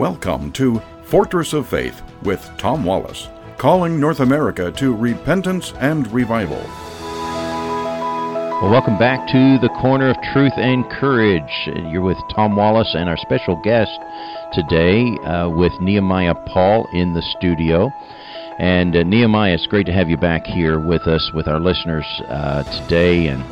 Welcome 0.00 0.50
to 0.52 0.80
Fortress 1.04 1.52
of 1.52 1.68
Faith 1.68 2.00
with 2.22 2.40
Tom 2.56 2.86
Wallace, 2.86 3.28
calling 3.58 4.00
North 4.00 4.20
America 4.20 4.72
to 4.78 4.96
repentance 4.96 5.74
and 5.78 6.10
revival. 6.10 6.56
Well, 8.62 8.70
welcome 8.70 8.96
back 8.98 9.28
to 9.28 9.58
the 9.60 9.68
Corner 9.82 10.08
of 10.08 10.16
Truth 10.32 10.54
and 10.56 10.88
Courage. 10.88 11.42
You're 11.92 12.00
with 12.00 12.16
Tom 12.34 12.56
Wallace 12.56 12.94
and 12.94 13.10
our 13.10 13.18
special 13.18 13.60
guest 13.62 13.90
today 14.54 15.04
uh, 15.26 15.50
with 15.50 15.72
Nehemiah 15.82 16.34
Paul 16.46 16.88
in 16.94 17.12
the 17.12 17.22
studio. 17.36 17.92
And 18.58 18.96
uh, 18.96 19.02
Nehemiah, 19.02 19.52
it's 19.52 19.66
great 19.66 19.84
to 19.84 19.92
have 19.92 20.08
you 20.08 20.16
back 20.16 20.46
here 20.46 20.80
with 20.80 21.02
us, 21.02 21.30
with 21.34 21.46
our 21.46 21.60
listeners 21.60 22.06
uh, 22.26 22.62
today. 22.80 23.26
And 23.26 23.44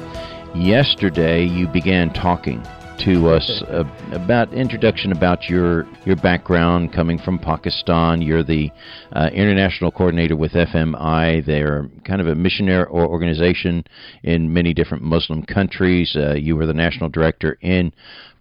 yesterday, 0.57 1.45
you 1.45 1.69
began 1.69 2.11
talking 2.15 2.67
to 2.99 3.29
us 3.29 3.63
uh, 3.69 3.85
about 4.13 4.53
introduction 4.53 5.13
about 5.13 5.49
your 5.49 5.87
your 6.05 6.17
background 6.17 6.93
coming 6.93 7.19
from 7.19 7.39
Pakistan. 7.39 8.21
You're 8.21 8.43
the 8.43 8.71
uh, 9.13 9.31
international 9.33 9.93
coordinator 9.93 10.37
with 10.37 10.53
FMI. 10.53 11.45
They're 11.47 11.89
kind 12.05 12.21
of 12.21 12.27
a 12.27 12.35
missionary 12.35 12.87
organization 12.89 13.85
in 14.25 14.53
many 14.53 14.75
different 14.75 15.05
Muslim 15.05 15.45
countries. 15.45 16.17
Uh, 16.17 16.35
you 16.35 16.57
were 16.57 16.67
the 16.67 16.75
national 16.75 17.09
director 17.09 17.57
in 17.61 17.93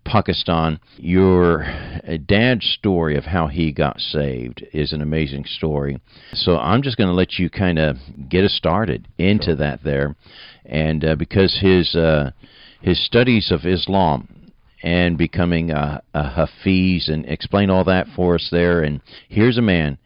Pakistan. 0.06 0.80
Your 0.98 1.64
uh, 1.64 2.18
dad's 2.26 2.66
story 2.66 3.16
of 3.16 3.26
how 3.26 3.48
he 3.48 3.72
got 3.72 4.00
saved 4.00 4.66
is 4.74 4.92
an 4.92 5.02
amazing 5.02 5.46
story. 5.46 6.02
So 6.34 6.58
I'm 6.58 6.82
just 6.82 6.98
going 6.98 7.10
to 7.10 7.14
let 7.14 7.38
you 7.38 7.50
kind 7.50 7.78
of 7.78 7.98
get 8.28 8.44
us 8.44 8.54
started 8.54 9.08
into 9.20 9.56
that 9.58 9.84
there, 9.84 10.16
and 10.66 11.06
uh, 11.06 11.16
because 11.16 11.60
his 11.62 11.96
uh, 11.96 12.32
his 12.82 13.06
studies 13.06 13.52
of 13.52 13.66
Islam 13.66 14.28
and 14.84 15.18
becoming 15.18 15.72
a, 15.72 16.02
a 16.14 16.30
Hafiz 16.30 17.10
and 17.10 17.26
explain 17.26 17.70
all 17.70 17.84
that 17.86 18.08
for 18.16 18.36
us 18.36 18.48
there. 18.52 18.82
And 18.82 19.02
here's 19.28 19.58
a 19.58 19.62
man 19.62 19.98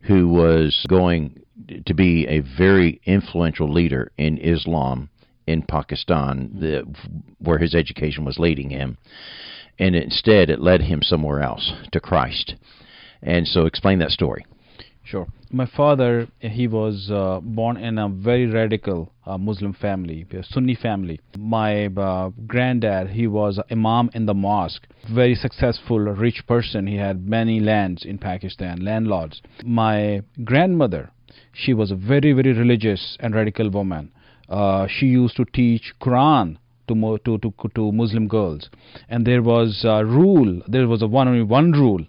who 0.00 0.28
was 0.28 0.84
going 0.88 1.42
to 1.86 1.94
be 1.94 2.26
a 2.26 2.40
very 2.56 3.00
influential 3.04 3.72
leader 3.72 4.12
in 4.18 4.38
Islam 4.38 5.10
in 5.46 5.62
Pakistan, 5.62 6.50
the, 6.60 6.84
where 7.38 7.58
his 7.58 7.74
education 7.74 8.24
was 8.24 8.38
leading 8.38 8.70
him. 8.70 8.98
And 9.78 9.94
instead, 9.94 10.50
it 10.50 10.60
led 10.60 10.82
him 10.82 11.02
somewhere 11.02 11.42
else 11.42 11.72
to 11.92 12.00
Christ. 12.00 12.54
And 13.22 13.46
so, 13.46 13.66
explain 13.66 13.98
that 14.00 14.10
story. 14.10 14.44
Sure. 15.06 15.28
My 15.52 15.66
father, 15.66 16.26
he 16.40 16.66
was 16.66 17.08
uh, 17.12 17.38
born 17.40 17.76
in 17.76 17.96
a 17.96 18.08
very 18.08 18.46
radical 18.46 19.12
uh, 19.24 19.38
Muslim 19.38 19.72
family, 19.72 20.26
a 20.32 20.42
Sunni 20.42 20.74
family. 20.74 21.20
My 21.38 21.86
uh, 21.86 22.30
granddad, 22.48 23.10
he 23.10 23.28
was 23.28 23.60
imam 23.70 24.10
in 24.14 24.26
the 24.26 24.34
mosque, 24.34 24.84
very 25.08 25.36
successful, 25.36 26.00
rich 26.00 26.44
person. 26.48 26.88
He 26.88 26.96
had 26.96 27.24
many 27.24 27.60
lands 27.60 28.04
in 28.04 28.18
Pakistan, 28.18 28.84
landlords. 28.84 29.42
My 29.64 30.22
grandmother, 30.42 31.12
she 31.52 31.72
was 31.72 31.92
a 31.92 31.94
very, 31.94 32.32
very 32.32 32.52
religious 32.52 33.16
and 33.20 33.32
radical 33.32 33.70
woman. 33.70 34.10
Uh, 34.48 34.88
she 34.88 35.06
used 35.06 35.36
to 35.36 35.44
teach 35.44 35.94
Quran 36.00 36.58
to, 36.88 37.18
to, 37.24 37.38
to, 37.38 37.54
to 37.76 37.92
Muslim 37.92 38.26
girls. 38.26 38.70
And 39.08 39.24
there 39.24 39.42
was 39.42 39.84
a 39.84 40.04
rule, 40.04 40.62
there 40.66 40.88
was 40.88 41.00
a 41.00 41.06
one, 41.06 41.28
only 41.28 41.44
one 41.44 41.70
rule 41.70 42.04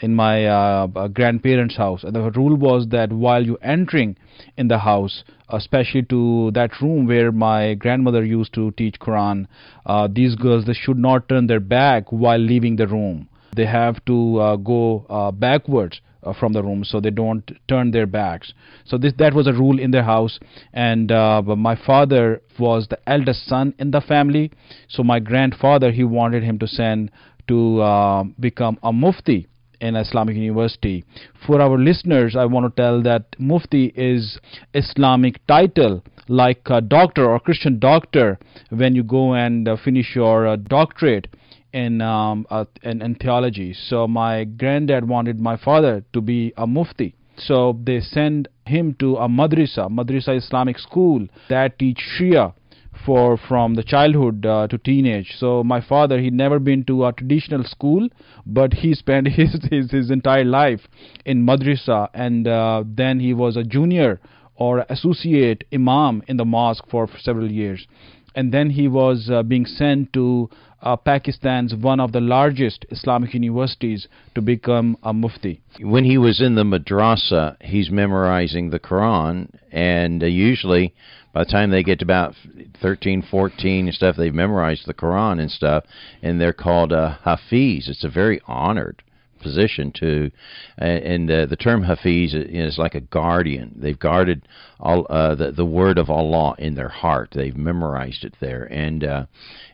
in 0.00 0.14
my 0.14 0.46
uh, 0.46 0.88
uh, 0.96 1.08
grandparents' 1.08 1.76
house. 1.76 2.02
The 2.02 2.30
rule 2.34 2.56
was 2.56 2.88
that 2.88 3.12
while 3.12 3.44
you 3.44 3.56
entering 3.56 4.16
in 4.56 4.68
the 4.68 4.78
house, 4.78 5.24
especially 5.48 6.02
to 6.04 6.50
that 6.52 6.80
room 6.80 7.06
where 7.06 7.30
my 7.30 7.74
grandmother 7.74 8.24
used 8.24 8.54
to 8.54 8.70
teach 8.72 8.98
Quran, 8.98 9.46
uh, 9.86 10.08
these 10.10 10.34
girls 10.34 10.64
they 10.64 10.74
should 10.74 10.98
not 10.98 11.28
turn 11.28 11.46
their 11.46 11.60
back 11.60 12.10
while 12.10 12.38
leaving 12.38 12.76
the 12.76 12.86
room. 12.86 13.28
They 13.54 13.66
have 13.66 14.04
to 14.06 14.38
uh, 14.38 14.56
go 14.56 15.06
uh, 15.08 15.30
backwards. 15.30 16.00
Uh, 16.22 16.34
from 16.34 16.52
the 16.52 16.62
room, 16.62 16.84
so 16.84 17.00
they 17.00 17.08
don't 17.08 17.50
turn 17.66 17.92
their 17.92 18.06
backs. 18.06 18.52
So 18.84 18.98
this 18.98 19.14
that 19.16 19.32
was 19.32 19.46
a 19.46 19.54
rule 19.54 19.80
in 19.80 19.90
their 19.90 20.02
house, 20.02 20.38
and 20.74 21.08
my 21.08 21.74
father 21.86 22.42
was 22.58 22.86
the 22.88 22.98
eldest 23.08 23.46
son 23.46 23.72
in 23.78 23.90
the 23.90 24.02
family. 24.02 24.52
So 24.86 25.02
my 25.02 25.18
grandfather 25.18 25.90
he 25.90 26.04
wanted 26.04 26.42
him 26.42 26.58
to 26.58 26.66
send 26.66 27.10
to 27.48 28.34
become 28.38 28.78
a 28.82 28.92
mufti 28.92 29.48
in 29.80 29.96
Islamic 29.96 30.36
University. 30.36 31.04
For 31.46 31.60
our 31.60 31.78
listeners, 31.78 32.36
I 32.36 32.44
want 32.44 32.66
to 32.66 32.82
tell 32.82 33.02
that 33.02 33.24
Mufti 33.38 33.86
is 33.96 34.38
Islamic 34.74 35.44
title 35.46 36.02
like 36.28 36.64
doctor 36.88 37.28
or 37.28 37.40
Christian 37.40 37.78
doctor 37.78 38.38
when 38.70 38.94
you 38.94 39.02
go 39.02 39.34
and 39.34 39.66
uh, 39.68 39.76
finish 39.82 40.14
your 40.14 40.46
uh, 40.46 40.56
doctorate 40.56 41.26
in, 41.72 42.00
um, 42.00 42.46
uh, 42.50 42.64
in, 42.82 43.02
in 43.02 43.14
theology. 43.14 43.74
So 43.74 44.06
my 44.06 44.44
granddad 44.44 45.08
wanted 45.08 45.40
my 45.40 45.56
father 45.56 46.04
to 46.12 46.20
be 46.20 46.52
a 46.56 46.66
Mufti. 46.66 47.14
So 47.36 47.78
they 47.82 48.00
send 48.00 48.48
him 48.66 48.94
to 49.00 49.16
a 49.16 49.28
madrasa, 49.28 49.88
madrasa 49.88 50.36
Islamic 50.36 50.78
school 50.78 51.26
that 51.48 51.78
teach 51.78 51.98
Sharia 51.98 52.54
for 53.04 53.36
from 53.36 53.74
the 53.74 53.82
childhood 53.82 54.44
uh, 54.44 54.66
to 54.68 54.78
teenage. 54.78 55.34
So 55.38 55.64
my 55.64 55.80
father, 55.80 56.20
he'd 56.20 56.34
never 56.34 56.58
been 56.58 56.84
to 56.84 57.06
a 57.06 57.12
traditional 57.12 57.64
school, 57.64 58.08
but 58.46 58.74
he 58.74 58.94
spent 58.94 59.28
his 59.38 59.58
his, 59.70 59.90
his 59.90 60.10
entire 60.10 60.44
life 60.44 60.80
in 61.24 61.44
madrasa, 61.44 62.08
and 62.14 62.46
uh, 62.46 62.84
then 62.86 63.20
he 63.20 63.34
was 63.34 63.56
a 63.56 63.64
junior 63.64 64.20
or 64.56 64.84
associate 64.90 65.64
imam 65.72 66.22
in 66.28 66.36
the 66.36 66.44
mosque 66.44 66.84
for 66.90 67.08
several 67.18 67.50
years, 67.50 67.86
and 68.34 68.52
then 68.52 68.70
he 68.70 68.88
was 68.88 69.28
uh, 69.30 69.42
being 69.42 69.66
sent 69.66 70.12
to 70.12 70.48
uh, 70.82 70.96
Pakistan's 70.96 71.74
one 71.74 72.00
of 72.00 72.12
the 72.12 72.20
largest 72.20 72.86
Islamic 72.90 73.34
universities 73.34 74.08
to 74.34 74.40
become 74.40 74.96
a 75.02 75.12
mufti. 75.12 75.60
When 75.80 76.04
he 76.04 76.16
was 76.16 76.40
in 76.40 76.54
the 76.54 76.64
madrasa, 76.64 77.56
he's 77.60 77.90
memorizing 77.90 78.70
the 78.70 78.78
Quran, 78.78 79.50
and 79.70 80.22
uh, 80.22 80.26
usually 80.26 80.94
by 81.32 81.44
the 81.44 81.50
time 81.50 81.70
they 81.70 81.82
get 81.82 82.00
to 82.00 82.04
about 82.04 82.34
13, 82.80 83.22
14 83.30 83.86
and 83.86 83.94
stuff, 83.94 84.16
they've 84.16 84.34
memorized 84.34 84.86
the 84.86 84.94
Quran 84.94 85.40
and 85.40 85.50
stuff, 85.50 85.84
and 86.22 86.40
they're 86.40 86.52
called 86.52 86.92
uh, 86.92 87.18
Hafiz. 87.22 87.88
It's 87.88 88.04
a 88.04 88.08
very 88.08 88.40
honored 88.46 89.02
position 89.40 89.92
to, 90.00 90.30
and 90.78 91.30
uh, 91.30 91.46
the 91.46 91.56
term 91.56 91.82
Hafiz 91.82 92.34
is 92.34 92.78
like 92.78 92.94
a 92.94 93.00
guardian. 93.00 93.72
They've 93.76 93.98
guarded 93.98 94.46
all 94.78 95.06
uh, 95.10 95.34
the 95.34 95.52
the 95.52 95.64
word 95.64 95.98
of 95.98 96.10
Allah 96.10 96.54
in 96.58 96.74
their 96.74 96.88
heart. 96.88 97.30
They've 97.34 97.56
memorized 97.56 98.24
it 98.24 98.34
there, 98.40 98.64
and 98.64 99.04
uh, 99.04 99.26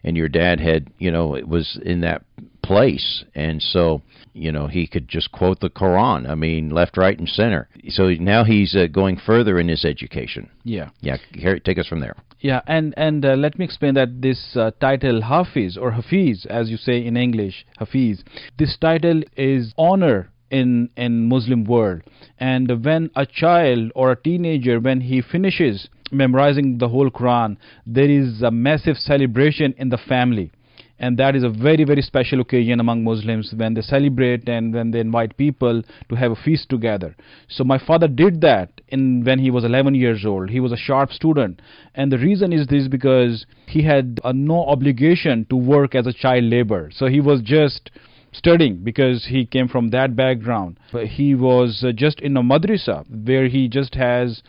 and 0.05 0.17
your 0.17 0.29
dad 0.29 0.61
had 0.61 0.91
you 0.99 1.11
know 1.11 1.35
it 1.35 1.49
was 1.49 1.79
in 1.85 2.01
that 2.01 2.23
place, 2.67 3.25
and 3.35 3.63
so 3.63 4.03
you 4.33 4.53
know 4.53 4.67
he 4.67 4.87
could 4.87 5.09
just 5.09 5.33
quote 5.33 5.61
the 5.61 5.71
Quran. 5.71 6.29
I 6.29 6.35
mean, 6.35 6.71
left, 6.71 6.97
right, 6.97 7.19
and 7.19 7.29
center. 7.29 7.69
So 7.89 8.09
now 8.11 8.45
he's 8.45 8.75
uh, 8.75 8.87
going 8.87 9.19
further 9.25 9.59
in 9.59 9.69
his 9.69 9.85
education. 9.85 10.51
Yeah, 10.65 10.91
yeah. 11.01 11.17
Here, 11.33 11.59
take 11.59 11.79
us 11.79 11.87
from 11.87 12.01
there. 12.01 12.17
Yeah, 12.41 12.61
and 12.67 12.95
and 12.97 13.25
uh, 13.25 13.35
let 13.35 13.59
me 13.59 13.65
explain 13.65 13.95
that 13.95 14.21
this 14.21 14.57
uh, 14.57 14.71
title 14.81 15.23
Hafiz 15.23 15.77
or 15.77 15.93
Hafiz, 15.93 16.47
as 16.51 16.69
you 16.71 16.77
say 16.77 17.05
in 17.05 17.17
English, 17.17 17.67
Hafiz. 17.79 18.23
This 18.59 18.77
title 18.77 19.23
is 19.37 19.73
honor 19.79 20.31
in 20.51 20.91
in 20.97 21.29
Muslim 21.29 21.65
world. 21.65 22.03
And 22.39 22.85
when 22.85 23.11
a 23.17 23.27
child 23.27 23.93
or 23.95 24.13
a 24.13 24.17
teenager, 24.17 24.81
when 24.81 25.01
he 25.01 25.23
finishes 25.23 25.89
memorizing 26.13 26.79
the 26.79 26.89
whole 26.89 27.11
Quran, 27.11 27.57
there 27.87 28.11
is 28.11 28.43
a 28.43 28.51
massive 28.51 28.97
celebration 28.97 29.75
in 29.77 29.89
the 29.89 29.99
family 29.99 30.53
and 30.99 31.19
that 31.19 31.37
is 31.37 31.43
a 31.43 31.49
very 31.49 31.85
very 31.85 32.03
special 32.03 32.41
occasion 32.41 32.81
among 32.81 33.05
muslims 33.05 33.53
when 33.57 33.75
they 33.75 33.83
celebrate 33.83 34.49
and 34.49 34.73
when 34.73 34.91
they 34.91 35.01
invite 35.01 35.37
people 35.37 35.83
to 36.09 36.15
have 36.15 36.33
a 36.33 36.37
feast 36.37 36.69
together. 36.69 37.15
So 37.49 37.65
my 37.65 37.79
father 37.79 38.09
did 38.09 38.41
that 38.41 38.81
in 38.89 39.25
when 39.25 39.39
he 39.39 39.51
was 39.51 39.65
11 39.65 39.95
years 39.95 40.25
old. 40.25 40.51
He 40.51 40.61
was 40.61 40.73
a 40.73 40.77
sharp 40.77 41.13
student. 41.13 41.61
And 41.95 42.11
the 42.11 42.19
reason 42.19 42.53
is 42.53 42.67
this 42.67 42.89
because 42.89 43.47
he 43.67 43.83
had 43.83 44.21
uh, 44.25 44.33
no 44.33 44.65
obligation 44.67 45.47
to 45.51 45.57
work 45.57 45.95
as 45.95 46.07
a 46.07 46.13
child 46.13 46.45
labor 46.45 46.91
so 46.91 47.07
he 47.07 47.21
was 47.21 47.41
just 47.43 47.91
studying 48.33 48.85
because 48.85 49.27
he 49.27 49.47
came 49.47 49.69
from 49.69 49.89
that 49.89 50.15
background. 50.15 50.79
He 51.07 51.35
was 51.35 51.83
uh, 51.87 51.93
just 51.93 52.21
in 52.21 52.37
a 52.37 52.43
madrasa 52.43 53.05
where 53.27 53.49
he 53.49 53.69
just 53.69 53.95
has 53.95 54.43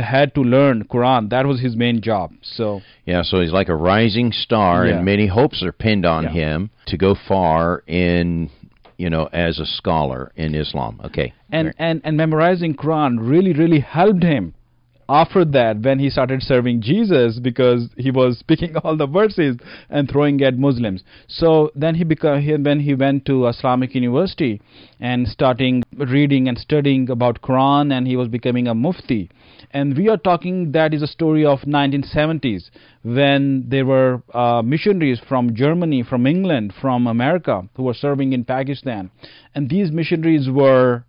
had 0.00 0.34
to 0.34 0.40
learn 0.40 0.84
Quran. 0.84 1.30
That 1.30 1.46
was 1.46 1.60
his 1.60 1.76
main 1.76 2.00
job. 2.00 2.32
So 2.42 2.80
yeah, 3.06 3.22
so 3.22 3.40
he's 3.40 3.52
like 3.52 3.68
a 3.68 3.76
rising 3.76 4.32
star, 4.32 4.86
yeah. 4.86 4.96
and 4.96 5.04
many 5.04 5.26
hopes 5.26 5.62
are 5.62 5.72
pinned 5.72 6.06
on 6.06 6.24
yeah. 6.24 6.30
him 6.30 6.70
to 6.86 6.96
go 6.96 7.14
far 7.28 7.82
in 7.86 8.50
you 8.96 9.10
know 9.10 9.28
as 9.32 9.58
a 9.58 9.66
scholar 9.66 10.32
in 10.36 10.54
Islam. 10.54 11.00
Okay, 11.04 11.32
and 11.50 11.74
and 11.78 12.00
and 12.04 12.16
memorizing 12.16 12.74
Quran 12.74 13.18
really 13.20 13.52
really 13.52 13.80
helped 13.80 14.22
him 14.22 14.54
after 15.08 15.44
that 15.44 15.80
when 15.80 15.98
he 15.98 16.10
started 16.10 16.42
serving 16.42 16.80
Jesus 16.80 17.38
because 17.38 17.88
he 17.96 18.10
was 18.10 18.42
picking 18.46 18.76
all 18.84 18.96
the 18.96 19.06
verses 19.06 19.56
and 19.90 20.10
throwing 20.10 20.42
at 20.42 20.58
Muslims. 20.58 21.02
So 21.28 21.70
then 21.74 21.94
he 21.94 22.04
became 22.04 22.64
when 22.64 22.80
he 22.80 22.94
went 22.94 23.26
to 23.26 23.46
Islamic 23.46 23.94
University 23.94 24.60
and 25.00 25.28
starting 25.28 25.82
reading 25.96 26.48
and 26.48 26.58
studying 26.58 27.10
about 27.10 27.42
Quran 27.42 27.92
and 27.92 28.06
he 28.06 28.16
was 28.16 28.28
becoming 28.28 28.66
a 28.68 28.74
mufti. 28.74 29.30
And 29.70 29.96
we 29.96 30.08
are 30.08 30.16
talking 30.16 30.72
that 30.72 30.94
is 30.94 31.02
a 31.02 31.06
story 31.06 31.44
of 31.44 31.60
1970s 31.60 32.70
when 33.02 33.64
there 33.68 33.84
were 33.84 34.22
uh, 34.32 34.62
missionaries 34.62 35.20
from 35.28 35.54
Germany, 35.54 36.02
from 36.02 36.26
England, 36.26 36.72
from 36.80 37.06
America 37.06 37.68
who 37.76 37.82
were 37.82 37.94
serving 37.94 38.32
in 38.32 38.44
Pakistan. 38.44 39.10
And 39.54 39.68
these 39.68 39.90
missionaries 39.90 40.48
were 40.48 41.04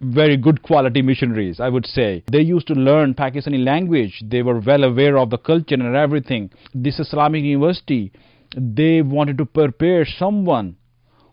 very 0.00 0.36
good 0.36 0.62
quality 0.62 1.02
missionaries, 1.02 1.60
I 1.60 1.68
would 1.68 1.86
say. 1.86 2.24
They 2.30 2.40
used 2.40 2.66
to 2.68 2.74
learn 2.74 3.14
Pakistani 3.14 3.64
language. 3.64 4.22
They 4.24 4.42
were 4.42 4.60
well 4.60 4.84
aware 4.84 5.18
of 5.18 5.30
the 5.30 5.38
culture 5.38 5.74
and 5.74 5.96
everything. 5.96 6.50
This 6.74 6.98
Islamic 6.98 7.42
university, 7.44 8.12
they 8.56 9.02
wanted 9.02 9.38
to 9.38 9.46
prepare 9.46 10.04
someone 10.04 10.76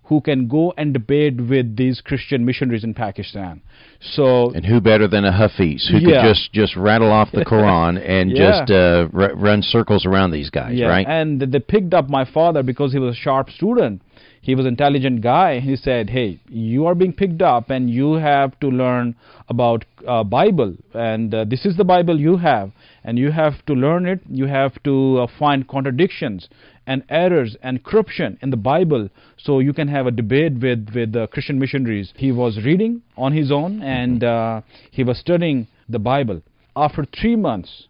who 0.05 0.21
can 0.21 0.47
go 0.47 0.73
and 0.77 0.93
debate 0.93 1.37
with 1.37 1.75
these 1.75 1.99
Christian 1.99 2.45
missionaries 2.45 2.83
in 2.83 2.93
Pakistan. 2.93 3.61
So 3.99 4.51
and 4.51 4.63
who 4.65 4.79
better 4.79 5.07
than 5.07 5.25
a 5.25 5.31
Hafiz 5.31 5.87
who 5.91 5.97
yeah. 5.97 6.21
could 6.21 6.29
just 6.29 6.53
just 6.53 6.75
rattle 6.75 7.11
off 7.11 7.31
the 7.31 7.45
Quran 7.53 7.97
and 8.07 8.31
yeah. 8.31 8.59
just 8.59 8.71
uh, 8.71 9.07
r- 9.13 9.35
run 9.35 9.61
circles 9.63 10.05
around 10.05 10.31
these 10.31 10.49
guys, 10.49 10.75
yeah. 10.75 10.87
right? 10.87 11.07
And 11.07 11.41
they 11.41 11.59
picked 11.59 11.93
up 11.93 12.07
my 12.07 12.23
father 12.23 12.61
because 12.61 12.93
he 12.93 12.99
was 12.99 13.15
a 13.15 13.19
sharp 13.19 13.49
student 13.49 14.03
he 14.45 14.53
was 14.53 14.65
an 14.65 14.73
intelligent 14.73 15.21
guy. 15.21 15.59
He 15.59 15.75
said, 15.75 16.11
"Hey, 16.11 16.39
you 16.47 16.85
are 16.85 16.93
being 16.93 17.13
picked 17.13 17.41
up, 17.41 17.71
and 17.71 17.89
you 17.89 18.13
have 18.13 18.59
to 18.59 18.67
learn 18.67 19.15
about 19.49 19.85
uh, 20.07 20.23
Bible, 20.23 20.75
and 20.93 21.33
uh, 21.33 21.45
this 21.45 21.65
is 21.65 21.77
the 21.77 21.83
Bible 21.83 22.19
you 22.19 22.37
have, 22.37 22.71
and 23.03 23.17
you 23.17 23.31
have 23.31 23.65
to 23.65 23.73
learn 23.73 24.05
it. 24.05 24.19
You 24.29 24.45
have 24.45 24.83
to 24.83 25.21
uh, 25.21 25.27
find 25.39 25.67
contradictions 25.67 26.47
and 26.85 27.03
errors 27.09 27.57
and 27.63 27.83
corruption 27.83 28.37
in 28.43 28.51
the 28.51 28.61
Bible, 28.69 29.09
so 29.35 29.57
you 29.57 29.73
can 29.73 29.87
have 29.87 30.05
a 30.05 30.11
debate 30.11 30.53
with 30.61 30.91
with 30.93 31.13
the 31.13 31.25
Christian 31.25 31.57
missionaries." 31.57 32.13
He 32.15 32.31
was 32.31 32.63
reading 32.63 33.01
on 33.17 33.33
his 33.33 33.51
own, 33.51 33.81
and 33.81 34.23
uh, 34.23 34.61
he 34.91 35.03
was 35.03 35.17
studying 35.17 35.67
the 35.89 36.03
Bible. 36.13 36.43
After 36.75 37.03
three 37.03 37.35
months, 37.35 37.87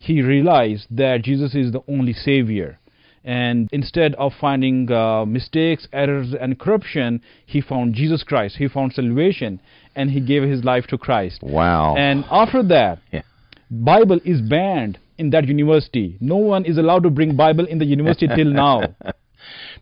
he 0.00 0.22
realized 0.22 0.88
that 0.90 1.22
Jesus 1.22 1.54
is 1.54 1.70
the 1.70 1.84
only 1.86 2.14
Savior 2.14 2.80
and 3.24 3.68
instead 3.72 4.14
of 4.16 4.32
finding 4.40 4.90
uh, 4.90 5.24
mistakes, 5.24 5.86
errors, 5.92 6.34
and 6.38 6.58
corruption, 6.58 7.20
he 7.46 7.60
found 7.60 7.94
Jesus 7.94 8.22
Christ. 8.22 8.56
He 8.56 8.68
found 8.68 8.92
salvation, 8.92 9.60
and 9.94 10.10
he 10.10 10.20
gave 10.20 10.42
his 10.42 10.64
life 10.64 10.86
to 10.88 10.98
Christ. 10.98 11.42
Wow! 11.42 11.94
And 11.96 12.24
after 12.30 12.62
that, 12.64 12.98
yeah. 13.12 13.22
Bible 13.70 14.20
is 14.24 14.40
banned 14.40 14.98
in 15.18 15.30
that 15.30 15.46
university. 15.46 16.16
No 16.20 16.36
one 16.36 16.64
is 16.64 16.78
allowed 16.78 17.04
to 17.04 17.10
bring 17.10 17.36
Bible 17.36 17.66
in 17.66 17.78
the 17.78 17.84
university 17.86 18.26
till 18.34 18.46
now. 18.52 18.82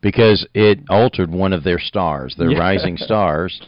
Because 0.00 0.46
it 0.54 0.78
altered 0.88 1.30
one 1.30 1.52
of 1.52 1.64
their 1.64 1.78
stars, 1.78 2.34
their 2.38 2.50
Yeah. 2.52 2.58
rising 2.58 2.96
stars. 2.96 3.60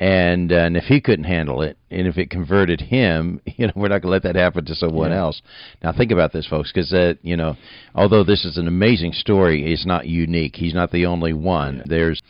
And, 0.00 0.50
uh, 0.52 0.56
and 0.56 0.76
if 0.76 0.84
he 0.84 1.00
couldn't 1.00 1.24
handle 1.26 1.62
it, 1.62 1.78
and 1.90 2.06
if 2.08 2.18
it 2.18 2.28
converted 2.28 2.80
him, 2.80 3.40
you 3.46 3.66
know, 3.68 3.72
we're 3.76 3.88
not 3.88 4.02
going 4.02 4.10
to 4.10 4.10
let 4.10 4.22
that 4.24 4.34
happen 4.34 4.64
to 4.64 4.74
someone 4.74 5.10
Yeah. 5.12 5.18
else. 5.18 5.40
Now, 5.82 5.92
think 5.92 6.10
about 6.10 6.32
this, 6.32 6.46
folks, 6.46 6.72
because 6.72 6.92
uh, 6.92 7.14
you 7.22 7.36
know, 7.36 7.56
although 7.94 8.24
this 8.24 8.44
is 8.44 8.56
an 8.56 8.66
amazing 8.66 9.12
story, 9.12 9.72
it's 9.72 9.86
not 9.86 10.06
unique. 10.06 10.56
He's 10.56 10.74
not 10.74 10.90
the 10.90 11.06
only 11.06 11.32
one. 11.32 11.82
There's 11.86 12.20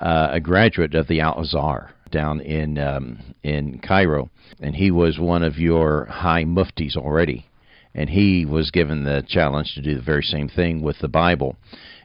uh, 0.00 0.28
a 0.32 0.40
graduate 0.40 0.94
of 0.94 1.06
the 1.06 1.20
Al 1.20 1.40
Azhar 1.40 1.90
down 2.10 2.40
in 2.40 2.78
um, 2.78 3.18
in 3.44 3.78
Cairo, 3.78 4.30
and 4.60 4.74
he 4.74 4.90
was 4.90 5.18
one 5.18 5.42
of 5.44 5.56
your 5.58 6.06
high 6.06 6.44
muftis 6.44 6.96
already, 6.96 7.46
and 7.94 8.10
he 8.10 8.44
was 8.44 8.70
given 8.72 9.04
the 9.04 9.24
challenge 9.28 9.74
to 9.74 9.82
do 9.82 9.94
the 9.94 10.02
very 10.02 10.22
same 10.22 10.48
thing 10.48 10.82
with 10.82 10.98
the 10.98 11.08
Bible 11.08 11.56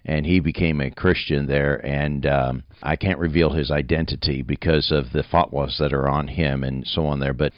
and 0.06 0.26
he 0.26 0.40
became 0.40 0.82
a 0.82 0.92
Christian 0.92 1.48
there. 1.48 1.76
And 1.86 2.26
um, 2.26 2.64
I 2.82 2.96
can't 2.96 3.20
reveal 3.20 3.52
his 3.52 3.72
identity 3.72 4.42
because 4.42 4.92
of 4.92 5.12
the 5.12 5.24
fatwas 5.24 5.78
that 5.80 5.94
are 5.94 6.08
on 6.08 6.28
him 6.28 6.64
and 6.64 6.86
so 6.86 7.06
on 7.06 7.20
there. 7.20 7.34
But 7.34 7.54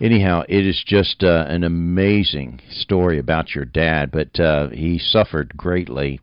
anyhow, 0.00 0.44
it 0.48 0.66
is 0.66 0.82
just 0.86 1.22
uh, 1.22 1.46
an 1.48 1.64
amazing 1.64 2.60
story 2.70 3.18
about 3.18 3.54
your 3.54 3.64
dad. 3.64 4.10
But 4.10 4.38
uh, 4.38 4.68
he 4.68 4.98
suffered 4.98 5.56
greatly. 5.56 6.20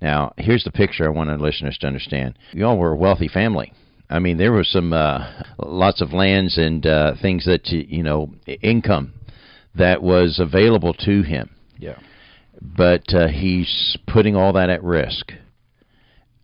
Now, 0.00 0.34
here's 0.36 0.64
the 0.64 0.72
picture 0.72 1.04
I 1.04 1.10
want 1.10 1.30
our 1.30 1.38
listeners 1.38 1.78
to 1.78 1.86
understand. 1.86 2.38
You 2.52 2.66
all 2.66 2.78
were 2.78 2.92
a 2.92 2.96
wealthy 2.96 3.28
family. 3.28 3.72
I 4.10 4.18
mean, 4.18 4.36
there 4.36 4.52
was 4.52 4.68
some 4.68 4.92
uh, 4.92 5.42
lots 5.58 6.02
of 6.02 6.12
lands 6.12 6.58
and 6.58 6.86
uh, 6.86 7.14
things 7.22 7.46
that 7.46 7.68
you 7.68 8.02
know, 8.02 8.30
income 8.46 9.14
that 9.74 10.02
was 10.02 10.38
available 10.38 10.94
to 10.94 11.22
him 11.22 11.50
Yeah. 11.78 11.98
But 12.64 13.12
uh, 13.12 13.28
he's 13.28 13.96
putting 14.06 14.34
all 14.34 14.54
that 14.54 14.70
at 14.70 14.82
risk 14.82 15.32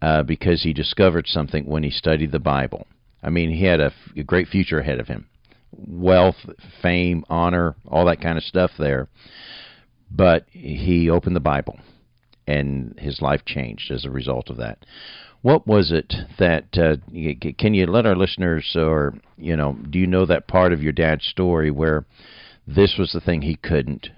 uh, 0.03 0.23
because 0.23 0.63
he 0.63 0.73
discovered 0.73 1.27
something 1.27 1.65
when 1.65 1.83
he 1.83 1.91
studied 1.91 2.31
the 2.31 2.39
Bible. 2.39 2.87
I 3.23 3.31
mean, 3.31 3.51
he 3.51 3.65
had 3.65 3.81
a, 3.81 3.87
f- 3.87 4.17
a 4.17 4.23
great 4.23 4.49
future 4.49 4.81
ahead 4.81 5.01
of 5.01 5.09
him 5.09 5.27
wealth, 5.73 6.37
fame, 6.83 7.25
honor, 7.31 7.77
all 7.87 8.05
that 8.05 8.21
kind 8.21 8.37
of 8.37 8.45
stuff 8.45 8.73
there. 8.77 9.09
But 10.11 10.47
he 10.51 11.09
opened 11.09 11.37
the 11.37 11.41
Bible, 11.41 11.79
and 12.47 12.99
his 12.99 13.23
life 13.23 13.45
changed 13.47 13.91
as 13.93 14.05
a 14.05 14.11
result 14.11 14.51
of 14.51 14.57
that. 14.57 14.85
What 15.43 15.67
was 15.69 15.93
it 15.93 16.13
that 16.39 16.77
uh, 16.77 16.97
can 17.57 17.73
you 17.73 17.87
let 17.87 18.05
our 18.05 18.17
listeners, 18.17 18.75
or 18.75 19.15
you 19.39 19.57
know, 19.57 19.79
do 19.89 19.99
you 19.99 20.07
know 20.07 20.27
that 20.27 20.49
part 20.49 20.73
of 20.73 20.83
your 20.83 20.93
dad's 20.93 21.25
story 21.25 21.71
where 21.71 22.05
this 22.67 22.97
was 22.99 23.13
the 23.13 23.21
thing 23.21 23.43
he 23.43 23.55
couldn't 23.55 24.09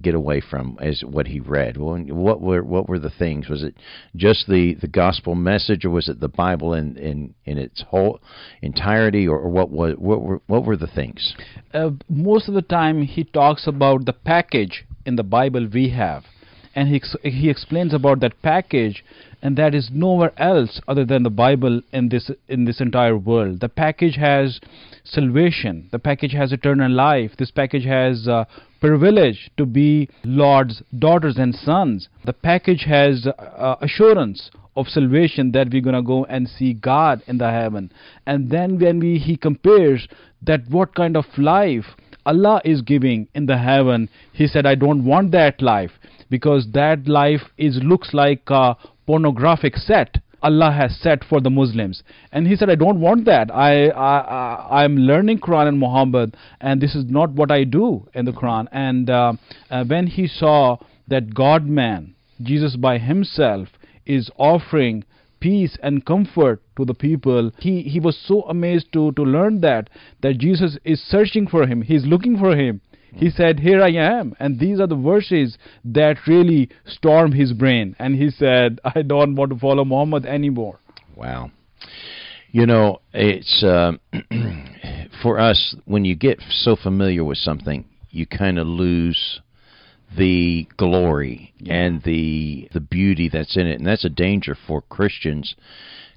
get 0.00 0.14
away 0.14 0.40
from 0.40 0.78
as 0.80 1.02
what 1.02 1.26
he 1.26 1.40
read? 1.40 1.76
What 1.76 2.40
were 2.40 2.62
what 2.62 2.88
were 2.88 2.98
the 2.98 3.10
things? 3.10 3.48
Was 3.48 3.62
it 3.62 3.74
just 4.16 4.46
the, 4.46 4.74
the 4.74 4.88
gospel 4.88 5.34
message, 5.34 5.84
or 5.84 5.90
was 5.90 6.08
it 6.08 6.20
the 6.20 6.28
Bible 6.28 6.74
in 6.74 6.96
in, 6.96 7.34
in 7.44 7.58
its 7.58 7.82
whole 7.88 8.20
entirety, 8.62 9.26
or, 9.26 9.38
or 9.38 9.48
what 9.48 9.70
was 9.70 9.94
what 9.98 10.22
were 10.22 10.40
what 10.46 10.64
were 10.64 10.76
the 10.76 10.86
things? 10.86 11.34
uh, 11.74 11.90
most 12.08 12.48
of 12.48 12.54
the 12.54 12.62
time 12.62 13.02
he 13.02 13.24
talks 13.24 13.66
about 13.66 14.04
the 14.04 14.12
package 14.12 14.84
in 15.06 15.16
the 15.16 15.22
Bible 15.22 15.68
we 15.72 15.90
have, 15.90 16.24
and 16.74 16.88
he 16.88 16.96
ex- 16.96 17.16
he 17.22 17.48
explains 17.50 17.94
about 17.94 18.20
that 18.20 18.40
package, 18.42 19.04
and 19.42 19.56
that 19.56 19.74
is 19.74 19.90
nowhere 19.92 20.32
else 20.36 20.80
other 20.88 21.04
than 21.04 21.22
the 21.22 21.30
Bible 21.30 21.80
in 21.92 22.08
this 22.08 22.30
in 22.48 22.64
this 22.64 22.80
entire 22.80 23.16
world. 23.16 23.60
The 23.60 23.68
package 23.68 24.16
has 24.16 24.60
salvation. 25.04 25.88
The 25.90 25.98
package 25.98 26.32
has 26.32 26.52
eternal 26.52 26.90
life. 26.90 27.32
This 27.38 27.50
package 27.50 27.84
has 27.84 28.28
uh, 28.28 28.44
privilege 28.80 29.50
to 29.56 29.66
be 29.66 30.08
Lord's 30.24 30.82
daughters 30.98 31.36
and 31.36 31.54
sons. 31.54 32.08
The 32.24 32.32
package 32.32 32.84
has 32.84 33.26
uh, 33.26 33.76
assurance 33.80 34.50
of 34.76 34.86
salvation 34.86 35.52
that 35.52 35.70
we're 35.72 35.82
going 35.82 35.96
to 35.96 36.02
go 36.02 36.24
and 36.26 36.48
see 36.48 36.72
God 36.72 37.22
in 37.26 37.38
the 37.38 37.50
heaven. 37.50 37.90
And 38.26 38.50
then 38.50 38.78
when 38.78 39.00
we 39.00 39.18
he 39.18 39.36
compares 39.36 40.06
that 40.42 40.60
what 40.68 40.94
kind 40.94 41.16
of 41.16 41.24
life 41.36 41.84
Allah 42.24 42.60
is 42.64 42.82
giving 42.82 43.26
in 43.34 43.46
the 43.46 43.58
heaven, 43.58 44.08
he 44.32 44.46
said, 44.46 44.66
I 44.66 44.74
don't 44.74 45.04
want 45.04 45.32
that 45.32 45.60
life 45.62 45.92
because 46.30 46.66
that 46.72 47.06
life 47.06 47.42
is 47.56 47.80
looks 47.82 48.12
like 48.12 48.42
a 48.48 48.76
pornographic 49.06 49.76
set. 49.76 50.18
Allah 50.40 50.70
has 50.70 50.96
set 50.96 51.24
for 51.24 51.40
the 51.40 51.50
Muslims, 51.50 52.04
and 52.30 52.46
he 52.46 52.54
said, 52.54 52.70
"I 52.70 52.76
don't 52.76 53.00
want 53.00 53.24
that. 53.24 53.50
I, 53.52 53.88
I, 53.88 54.18
I 54.20 54.84
I'm 54.84 54.96
learning 54.96 55.40
Quran 55.40 55.66
and 55.66 55.78
Muhammad, 55.80 56.36
and 56.60 56.80
this 56.80 56.94
is 56.94 57.04
not 57.06 57.30
what 57.30 57.50
I 57.50 57.64
do 57.64 58.06
in 58.14 58.24
the 58.24 58.32
Quran." 58.32 58.68
And 58.70 59.10
uh, 59.10 59.32
uh, 59.68 59.84
when 59.84 60.06
he 60.06 60.28
saw 60.28 60.76
that 61.08 61.34
God 61.34 61.66
Man, 61.66 62.14
Jesus 62.40 62.76
by 62.76 62.98
himself, 62.98 63.68
is 64.06 64.30
offering 64.36 65.04
peace 65.40 65.76
and 65.82 66.04
comfort 66.04 66.60
to 66.76 66.84
the 66.84 66.94
people 66.94 67.52
he 67.58 67.82
he 67.82 68.00
was 68.00 68.18
so 68.26 68.42
amazed 68.42 68.92
to 68.92 69.12
to 69.12 69.22
learn 69.22 69.60
that 69.60 69.88
that 70.20 70.36
jesus 70.38 70.76
is 70.84 71.00
searching 71.00 71.46
for 71.46 71.66
him 71.66 71.82
he's 71.82 72.04
looking 72.06 72.36
for 72.36 72.56
him 72.56 72.80
he 73.14 73.30
said 73.30 73.60
here 73.60 73.82
i 73.82 73.90
am. 73.90 74.34
And 74.38 74.58
these 74.58 74.80
are 74.80 74.86
the 74.86 74.96
verses 74.96 75.58
that 75.84 76.16
really 76.26 76.68
stormed 76.86 77.34
his 77.34 77.52
brain. 77.52 77.96
And 77.98 78.16
he 78.16 78.30
said 78.30 78.80
i 78.84 79.02
don't 79.02 79.34
want 79.34 79.52
to 79.52 79.58
follow 79.58 79.84
muhammad 79.84 80.26
anymore. 80.26 80.80
Wow. 81.16 81.50
You 82.50 82.64
know, 82.64 83.00
it's 83.12 83.62
uh, 83.62 83.92
for 85.22 85.38
us 85.38 85.76
when 85.84 86.04
you 86.04 86.16
get 86.16 86.40
so 86.48 86.76
familiar 86.76 87.22
with 87.22 87.38
something, 87.38 87.84
you 88.10 88.26
kind 88.26 88.58
of 88.58 88.66
lose 88.66 89.40
the 90.16 90.66
glory 90.78 91.52
and 91.68 92.02
the 92.04 92.68
the 92.72 92.80
beauty 92.80 93.28
that's 93.28 93.56
in 93.56 93.66
it, 93.66 93.78
and 93.78 93.86
that's 93.86 94.04
a 94.04 94.10
danger 94.10 94.56
for 94.66 94.80
Christians. 94.82 95.54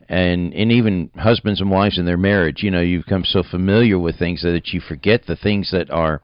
And 0.07 0.53
and 0.53 0.71
even 0.71 1.09
husbands 1.15 1.61
and 1.61 1.69
wives 1.69 1.97
in 1.97 2.05
their 2.05 2.17
marriage, 2.17 2.63
you 2.63 2.71
know, 2.71 2.81
you 2.81 2.99
become 2.99 3.25
so 3.25 3.43
familiar 3.43 3.99
with 3.99 4.17
things 4.17 4.41
that 4.43 4.67
you 4.67 4.79
forget 4.79 5.25
the 5.25 5.35
things 5.35 5.71
that 5.71 5.89
are 5.89 6.21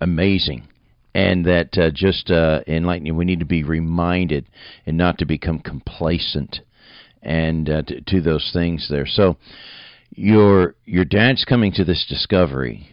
amazing 0.00 0.68
and 1.14 1.46
that 1.46 1.78
uh, 1.78 1.90
just 1.90 2.30
uh, 2.30 2.60
enlighten 2.66 3.06
you. 3.06 3.14
We 3.14 3.24
need 3.24 3.40
to 3.40 3.46
be 3.46 3.64
reminded 3.64 4.46
and 4.84 4.96
not 4.98 5.18
to 5.18 5.24
become 5.24 5.60
complacent 5.60 6.60
and 7.22 7.70
uh, 7.70 7.82
to, 7.82 8.00
to 8.02 8.20
those 8.20 8.50
things 8.52 8.88
there. 8.90 9.06
So 9.06 9.36
your 10.10 10.74
your 10.84 11.04
dad's 11.04 11.44
coming 11.44 11.72
to 11.72 11.84
this 11.84 12.06
discovery, 12.08 12.88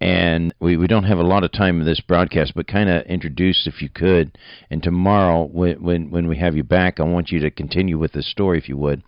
And 0.00 0.54
we, 0.60 0.78
we 0.78 0.86
don't 0.86 1.04
have 1.04 1.18
a 1.18 1.22
lot 1.22 1.44
of 1.44 1.52
time 1.52 1.78
in 1.80 1.86
this 1.86 2.00
broadcast, 2.00 2.52
but 2.54 2.66
kind 2.66 2.88
of 2.88 3.04
introduce, 3.04 3.66
if 3.66 3.82
you 3.82 3.90
could. 3.90 4.38
And 4.70 4.82
tomorrow, 4.82 5.44
when, 5.44 5.82
when, 5.82 6.10
when 6.10 6.26
we 6.26 6.38
have 6.38 6.56
you 6.56 6.62
back, 6.62 6.98
I 6.98 7.02
want 7.02 7.30
you 7.30 7.38
to 7.40 7.50
continue 7.50 7.98
with 7.98 8.12
the 8.12 8.22
story, 8.22 8.56
if 8.56 8.68
you 8.68 8.78
would, 8.78 9.02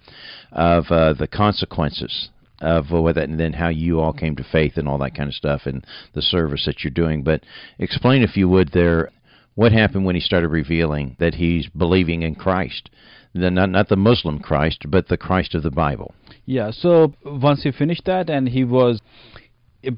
of 0.51 0.87
uh, 0.91 1.15
the 1.15 1.27
consequences 1.27 2.29
of 2.63 2.91
what 2.91 3.17
that, 3.17 3.29
and 3.29 3.39
then 3.39 3.53
how 3.53 3.69
you 3.69 4.01
all 4.01 4.13
came 4.13 4.37
to 4.37 4.45
faith 4.45 4.77
and 4.77 4.89
all 4.89 4.99
that 4.99 5.15
kind 5.15 5.29
of 5.29 5.35
stuff, 5.35 5.63
and 5.67 5.85
the 6.15 6.23
service 6.23 6.65
that 6.67 6.83
you're 6.83 6.91
doing. 6.91 7.23
But 7.23 7.43
explain, 7.79 8.23
if 8.23 8.37
you 8.37 8.49
would, 8.49 8.71
there 8.73 9.11
what 9.55 9.73
happened 9.73 10.05
when 10.05 10.15
he 10.15 10.21
started 10.21 10.49
revealing 10.49 11.17
that 11.19 11.35
he's 11.35 11.69
believing 11.69 12.23
in 12.23 12.35
Christ, 12.35 12.89
the, 13.35 13.51
not 13.51 13.71
not 13.71 13.89
the 13.89 13.97
Muslim 13.97 14.39
Christ, 14.39 14.85
but 14.89 15.09
the 15.09 15.17
Christ 15.17 15.55
of 15.55 15.63
the 15.63 15.71
Bible. 15.71 16.15
Yeah. 16.47 16.71
So 16.71 17.15
once 17.25 17.63
he 17.63 17.73
finished 17.73 18.05
that, 18.07 18.31
and 18.31 18.49
he 18.49 18.65
was 18.65 19.01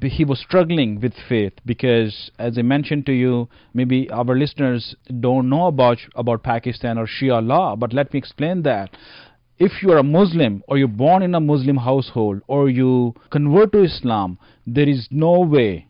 he 0.01 0.25
was 0.25 0.39
struggling 0.39 0.99
with 0.99 1.13
faith 1.29 1.53
because, 1.65 2.31
as 2.39 2.57
I 2.57 2.63
mentioned 2.63 3.05
to 3.05 3.13
you, 3.13 3.47
maybe 3.73 4.09
our 4.09 4.35
listeners 4.35 4.95
don't 5.19 5.49
know 5.49 5.67
about 5.67 5.99
about 6.15 6.43
Pakistan 6.43 6.97
or 6.97 7.05
Sharia 7.07 7.39
law, 7.39 7.75
but 7.75 7.93
let 7.93 8.11
me 8.11 8.17
explain 8.17 8.63
that 8.63 8.89
if 9.57 9.81
you 9.81 9.91
are 9.91 9.97
a 9.97 10.03
Muslim 10.03 10.63
or 10.67 10.77
you're 10.77 10.87
born 10.87 11.23
in 11.23 11.33
a 11.35 11.39
Muslim 11.39 11.77
household 11.77 12.41
or 12.47 12.69
you 12.69 13.13
convert 13.31 13.71
to 13.71 13.83
Islam, 13.83 14.37
there 14.67 14.89
is 14.89 15.07
no 15.11 15.39
way 15.39 15.87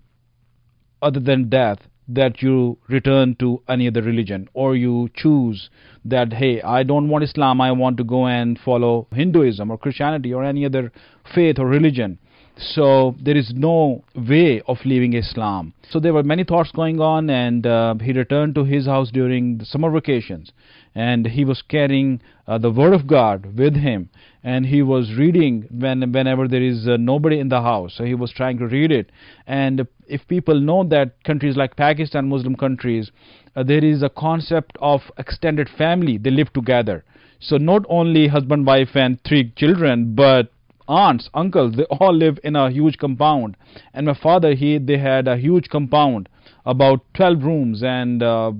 other 1.01 1.19
than 1.19 1.49
death 1.49 1.79
that 2.07 2.41
you 2.41 2.77
return 2.87 3.35
to 3.35 3.61
any 3.67 3.87
other 3.87 4.01
religion 4.01 4.47
or 4.53 4.75
you 4.75 5.09
choose 5.15 5.69
that 6.03 6.31
hey 6.31 6.61
i 6.61 6.83
don't 6.83 7.09
want 7.09 7.23
islam 7.23 7.59
i 7.59 7.71
want 7.71 7.97
to 7.97 8.03
go 8.03 8.27
and 8.27 8.59
follow 8.59 9.07
hinduism 9.11 9.71
or 9.71 9.77
christianity 9.77 10.31
or 10.31 10.43
any 10.43 10.65
other 10.65 10.91
faith 11.33 11.57
or 11.57 11.65
religion 11.65 12.19
so 12.57 13.15
there 13.21 13.35
is 13.35 13.51
no 13.53 14.03
way 14.15 14.61
of 14.67 14.77
leaving 14.85 15.13
islam. 15.13 15.73
So 15.89 15.99
there 15.99 16.13
were 16.13 16.23
many 16.23 16.43
thoughts 16.43 16.71
going 16.71 17.01
on 17.01 17.29
and 17.29 17.65
uh, 17.65 17.95
he 17.95 18.13
returned 18.13 18.55
to 18.55 18.63
his 18.63 18.85
house 18.85 19.11
during 19.11 19.57
the 19.57 19.65
summer 19.65 19.91
vacations. 19.91 20.51
And 20.93 21.27
he 21.27 21.43
was 21.43 21.61
carrying 21.61 22.21
uh, 22.47 22.57
the 22.57 22.71
word 22.71 22.93
of 22.93 23.07
God 23.07 23.57
with 23.57 23.75
him. 23.75 24.09
And 24.43 24.65
he 24.65 24.81
was 24.81 25.13
reading 25.17 25.67
when 25.69 26.13
whenever 26.13 26.47
there 26.47 26.61
is 26.61 26.87
uh, 26.87 26.95
nobody 26.97 27.39
in 27.39 27.49
the 27.49 27.61
house. 27.61 27.95
So 27.97 28.05
he 28.05 28.15
was 28.15 28.31
trying 28.31 28.57
to 28.59 28.67
read 28.67 28.91
it. 28.91 29.11
And 29.45 29.85
if 30.07 30.25
people 30.29 30.59
know 30.59 30.85
that 30.85 31.21
countries 31.25 31.57
like 31.57 31.75
Pakistan 31.75 32.29
Muslim 32.29 32.55
countries 32.55 33.11
uh, 33.55 33.63
there 33.63 33.83
is 33.83 34.01
a 34.03 34.09
concept 34.09 34.77
of 34.79 35.01
extended 35.17 35.69
family. 35.77 36.17
They 36.17 36.31
live 36.31 36.53
together. 36.53 37.03
So 37.39 37.57
not 37.57 37.83
only 37.89 38.29
husband 38.29 38.65
wife 38.65 38.95
and 38.95 39.21
three 39.23 39.51
children 39.57 40.15
but 40.15 40.51
aunts 40.87 41.29
uncles 41.33 41.75
they 41.75 41.83
all 41.85 42.13
live 42.13 42.39
in 42.43 42.55
a 42.55 42.69
huge 42.69 42.97
compound. 42.97 43.57
And 43.93 44.05
my 44.05 44.13
father 44.13 44.53
he 44.55 44.77
they 44.77 44.97
had 44.97 45.27
a 45.27 45.37
huge 45.37 45.69
compound 45.69 46.29
about 46.65 47.01
12 47.13 47.43
rooms 47.43 47.83
and 47.83 48.21
uh, 48.21 48.51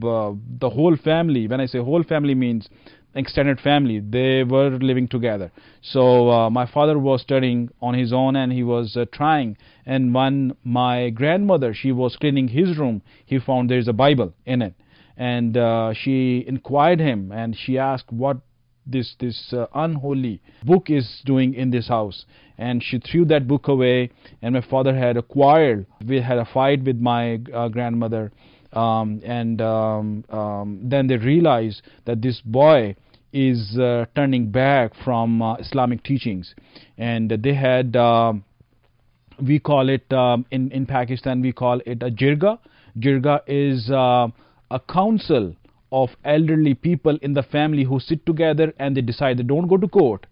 the 0.60 0.70
whole 0.70 0.96
family. 0.98 1.48
When 1.48 1.62
i 1.62 1.66
say 1.66 1.80
whole 1.80 2.04
family 2.04 2.36
means 2.36 2.70
extended 3.16 3.62
family 3.62 4.00
they 4.00 4.44
were 4.44 4.72
living 4.72 5.08
together. 5.08 5.52
So 5.82 6.30
uh, 6.30 6.50
my 6.50 6.66
father 6.66 7.00
was 7.00 7.22
studying 7.22 7.70
on 7.82 7.94
his 7.94 8.12
own 8.12 8.36
and 8.36 8.52
he 8.52 8.64
was 8.64 8.98
uh, 8.98 9.06
trying. 9.12 9.58
And 9.86 10.14
when 10.14 10.56
my 10.64 11.10
grandmother 11.10 11.74
she 11.74 11.92
was 11.92 12.16
cleaning 12.16 12.50
his 12.50 12.78
room 12.78 13.02
he 13.26 13.40
found 13.40 13.70
there's 13.70 13.88
a 13.88 13.94
bible 13.94 14.34
in 14.46 14.62
it. 14.62 14.74
And 15.18 15.56
uh, 15.56 15.94
she 15.94 16.44
inquired 16.46 17.00
him 17.00 17.32
and 17.32 17.56
she 17.56 17.78
asked 17.78 18.12
what 18.12 18.38
this 18.86 19.16
this 19.20 19.54
uh, 19.54 19.68
unholy 19.74 20.42
book 20.64 20.90
is 20.90 21.22
doing 21.26 21.54
in 21.54 21.72
this 21.72 21.88
house. 21.88 22.26
And 22.58 22.82
she 22.82 23.00
threw 23.00 23.26
that 23.26 23.48
book 23.48 23.68
away 23.68 24.12
and 24.42 24.54
my 24.56 24.62
father 24.62 24.96
had 24.96 25.18
a 25.18 25.22
quarrel 25.22 25.86
we 26.08 26.22
had 26.22 26.38
a 26.38 26.46
fight 26.46 26.84
with 26.84 26.98
my 26.98 27.40
uh, 27.54 27.68
grandmother. 27.68 28.32
Um, 28.74 29.22
and 29.24 29.62
um, 29.62 30.26
um, 30.30 30.80
then 30.84 31.08
they 31.08 31.18
realized 31.18 31.82
that 32.06 32.22
this 32.22 32.42
boy 32.42 32.96
is 33.32 33.78
uh, 33.78 34.06
turning 34.16 34.50
back 34.52 34.94
from 35.04 35.42
uh, 35.42 35.56
Islamic 35.56 36.04
teachings. 36.04 36.56
And 36.98 37.30
they 37.30 37.54
had 37.54 37.96
um, 37.96 38.44
we 39.42 39.60
call 39.60 39.90
it 39.90 40.12
um, 40.14 40.46
in 40.52 40.72
in 40.72 40.86
Pakistan 40.86 41.42
we 41.42 41.52
call 41.52 41.82
it 41.86 42.04
a 42.04 42.10
jirga. 42.10 42.60
Jirga 42.98 43.42
is 43.48 43.90
uh, 43.90 44.28
a 44.72 44.80
council 44.80 45.56
of 45.92 46.10
elderly 46.24 46.74
people 46.74 47.18
in 47.22 47.34
the 47.34 47.44
family 47.44 47.84
who 47.84 48.00
sit 48.00 48.26
together 48.26 48.74
and 48.80 48.96
they 48.96 49.02
decide 49.02 49.38
they 49.38 49.44
don't 49.44 49.68
go 49.68 49.78
to 49.78 49.88
court. 49.88 50.26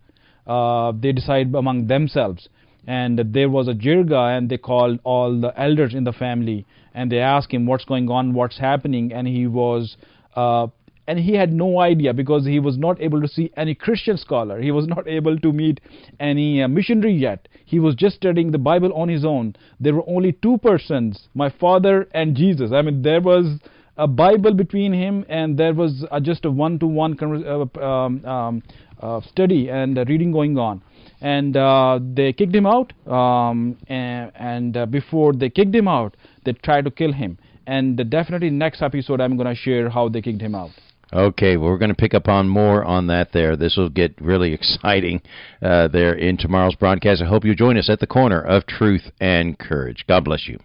Uh, 0.45 0.91
they 1.00 1.12
decide 1.12 1.53
among 1.55 1.88
themselves. 1.88 2.50
And 2.86 3.17
there 3.33 3.50
was 3.50 3.69
a 3.69 3.74
jirga, 3.74 4.38
and 4.38 4.50
they 4.50 4.57
called 4.57 5.00
all 5.05 5.39
the 5.39 5.57
elders 5.57 5.93
in 5.93 6.03
the 6.03 6.12
family, 6.12 6.65
and 6.93 7.10
they 7.10 7.19
asked 7.19 7.53
him 7.53 7.65
what's 7.65 7.86
going 7.86 8.10
on, 8.10 8.33
what's 8.33 8.60
happening, 8.60 9.13
and 9.13 9.25
he 9.25 9.48
was. 9.48 9.95
Uh, 10.36 10.67
and 11.07 11.19
he 11.19 11.33
had 11.36 11.51
no 11.51 11.79
idea 11.81 12.13
because 12.13 12.45
he 12.45 12.60
was 12.60 12.77
not 12.77 13.01
able 13.01 13.22
to 13.22 13.27
see 13.27 13.51
any 13.57 13.75
Christian 13.75 14.17
scholar. 14.17 14.62
He 14.62 14.72
was 14.72 14.88
not 14.88 15.07
able 15.07 15.38
to 15.38 15.51
meet 15.51 15.81
any 16.19 16.63
uh, 16.63 16.67
missionary 16.67 17.13
yet. 17.13 17.48
He 17.65 17.79
was 17.79 17.95
just 17.95 18.15
studying 18.15 18.51
the 18.51 18.57
Bible 18.57 18.93
on 18.93 19.10
his 19.10 19.25
own. 19.25 19.55
There 19.79 19.95
were 19.95 20.07
only 20.07 20.31
two 20.31 20.57
persons, 20.60 21.27
my 21.33 21.50
father 21.50 22.07
and 22.13 22.36
Jesus. 22.38 22.72
I 22.72 22.81
mean, 22.81 23.01
there 23.01 23.19
was 23.19 23.60
a 23.97 24.07
Bible 24.07 24.53
between 24.53 24.93
him, 24.93 25.25
and 25.29 25.57
there 25.57 25.73
was 25.73 26.05
just 26.21 26.45
a 26.45 26.51
one-to-one 26.51 27.17
uh, 27.21 27.79
um, 27.79 28.25
um, 28.25 28.63
uh, 29.00 29.21
study 29.29 29.69
and 29.69 29.97
reading 30.07 30.31
going 30.31 30.57
on. 30.57 30.81
And 31.21 31.55
uh, 31.55 32.00
they 32.01 32.33
kicked 32.33 32.55
him 32.55 32.65
out. 32.65 32.91
Um, 33.07 33.77
and, 33.88 34.31
and 34.35 34.77
uh, 34.77 34.85
before 34.85 35.33
they 35.33 35.50
kicked 35.50 35.75
him 35.75 35.88
out, 35.88 36.17
they 36.43 36.53
tried 36.53 36.85
to 36.85 36.91
kill 36.91 37.13
him. 37.13 37.38
And 37.65 37.97
definitely 38.09 38.50
next 38.50 38.81
episode, 38.81 39.21
I'm 39.21 39.38
going 39.38 39.47
to 39.47 39.55
share 39.55 39.89
how 39.89 40.09
they 40.09 40.21
kicked 40.21 40.41
him 40.41 40.55
out. 40.55 40.71
Okay, 41.13 41.57
well, 41.57 41.69
we're 41.69 41.77
going 41.77 41.89
to 41.89 41.95
pick 41.95 42.15
up 42.15 42.27
on 42.27 42.50
more 42.50 42.83
on 42.83 43.07
that 43.07 43.31
there. 43.33 43.55
This 43.55 43.77
will 43.77 43.89
get 43.89 44.19
really 44.19 44.53
exciting 44.59 45.21
uh, 45.62 45.88
there 45.88 46.13
in 46.13 46.38
tomorrow's 46.38 46.75
broadcast. 46.75 47.21
I 47.21 47.25
hope 47.25 47.45
you 47.45 47.55
join 47.55 47.77
us 47.77 47.89
at 47.89 48.00
the 48.00 48.07
corner 48.07 48.41
of 48.41 48.65
truth 48.65 49.12
and 49.21 49.57
courage. 49.57 50.05
God 50.07 50.25
bless 50.25 50.47
you. 50.47 50.59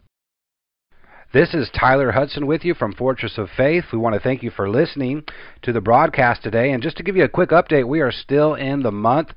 This 1.31 1.53
is 1.53 1.69
Tyler 1.79 2.13
Hudson 2.13 2.47
with 2.47 2.65
you 2.65 2.73
from 2.73 2.95
Fortress 2.95 3.37
of 3.37 3.51
Faith. 3.55 3.85
We 3.93 3.99
want 3.99 4.15
to 4.15 4.21
thank 4.21 4.43
you 4.43 4.51
for 4.51 4.71
listening 4.71 5.25
to 5.61 5.75
the 5.75 5.81
broadcast 5.83 6.43
today. 6.43 6.73
And 6.73 6.83
just 6.83 6.97
to 6.97 7.03
give 7.03 7.17
you 7.17 7.25
a 7.25 7.29
quick 7.29 7.51
update, 7.51 7.87
we 7.87 8.01
are 8.01 8.11
still 8.11 8.55
in 8.55 8.83
the 8.83 8.91
month 8.91 9.33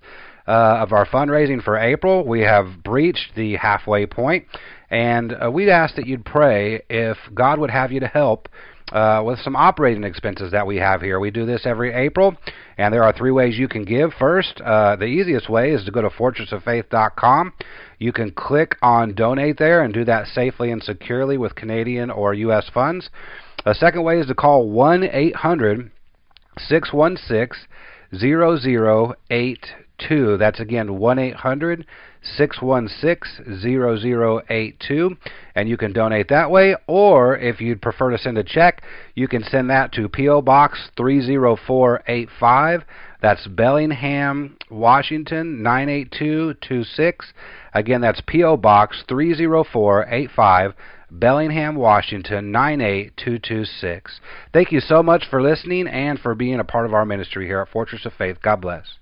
uh, 0.47 0.51
of 0.51 0.93
our 0.93 1.05
fundraising 1.05 1.61
for 1.61 1.77
April. 1.77 2.25
We 2.25 2.43
have 2.43 2.81
breached 2.81 3.35
the 3.35 3.57
halfway 3.57 4.05
point, 4.05 4.45
and 4.91 5.33
uh, 5.33 5.49
we'd 5.49 5.69
ask 5.69 5.95
that 5.95 6.05
you'd 6.05 6.25
pray 6.25 6.83
if 6.89 7.17
God 7.33 7.59
would 7.59 7.71
have 7.71 7.93
you 7.93 8.01
to 8.01 8.07
help 8.07 8.49
uh, 8.91 9.23
with 9.25 9.39
some 9.39 9.55
operating 9.55 10.03
expenses 10.03 10.51
that 10.51 10.67
we 10.67 10.75
have 10.75 11.01
here. 11.01 11.17
We 11.19 11.31
do 11.31 11.45
this 11.45 11.65
every 11.65 11.93
April, 11.93 12.35
and 12.77 12.93
there 12.93 13.05
are 13.05 13.13
three 13.13 13.31
ways 13.31 13.57
you 13.57 13.69
can 13.69 13.85
give. 13.85 14.11
First, 14.19 14.59
uh, 14.59 14.97
the 14.97 15.05
easiest 15.05 15.49
way 15.49 15.71
is 15.71 15.85
to 15.85 15.91
go 15.91 16.01
to 16.01 16.09
fortressoffaith.com. 16.09 17.53
You 17.99 18.11
can 18.11 18.31
click 18.31 18.75
on 18.81 19.15
donate 19.15 19.57
there 19.57 19.81
and 19.81 19.93
do 19.93 20.03
that 20.05 20.27
safely 20.27 20.71
and 20.71 20.83
securely 20.83 21.37
with 21.37 21.55
Canadian 21.55 22.11
or 22.11 22.33
U.S. 22.33 22.69
funds. 22.73 23.09
A 23.65 23.73
second 23.73 24.03
way 24.03 24.19
is 24.19 24.27
to 24.27 24.35
call 24.35 24.69
1 24.69 25.05
800 25.05 25.89
616 26.57 27.67
0082. 28.13 30.37
That's 30.37 30.59
again 30.59 30.97
1 30.97 31.19
800 31.19 31.85
616 32.21 33.61
0082. 33.61 35.17
And 35.55 35.67
you 35.67 35.77
can 35.77 35.93
donate 35.93 36.29
that 36.29 36.51
way. 36.51 36.75
Or 36.87 37.37
if 37.37 37.59
you'd 37.59 37.81
prefer 37.81 38.11
to 38.11 38.17
send 38.17 38.37
a 38.37 38.43
check, 38.43 38.83
you 39.15 39.27
can 39.27 39.43
send 39.43 39.69
that 39.69 39.91
to 39.93 40.07
P.O. 40.07 40.41
Box 40.41 40.89
30485. 40.97 42.83
That's 43.21 43.45
Bellingham, 43.47 44.57
Washington 44.69 45.61
98226. 45.61 47.33
Again, 47.73 48.01
that's 48.01 48.21
P.O. 48.25 48.57
Box 48.57 49.03
30485. 49.07 50.73
Bellingham, 51.11 51.75
Washington 51.75 52.51
98226. 52.51 54.21
Thank 54.53 54.71
you 54.71 54.79
so 54.79 55.03
much 55.03 55.25
for 55.29 55.41
listening 55.41 55.87
and 55.87 56.17
for 56.17 56.33
being 56.33 56.59
a 56.59 56.63
part 56.63 56.85
of 56.85 56.93
our 56.93 57.05
ministry 57.05 57.45
here 57.45 57.59
at 57.59 57.69
Fortress 57.69 58.05
of 58.05 58.13
Faith. 58.13 58.37
God 58.41 58.61
bless. 58.61 59.00